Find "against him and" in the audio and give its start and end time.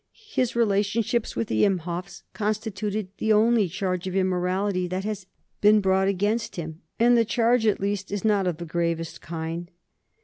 6.07-7.15